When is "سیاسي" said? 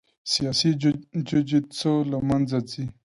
0.33-0.69